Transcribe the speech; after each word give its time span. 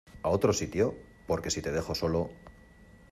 a 0.23 0.29
otro 0.29 0.51
sitio? 0.51 0.95
porque 1.27 1.51
si 1.51 1.61
te 1.61 1.71
dejo 1.71 1.93
solo 1.93 2.31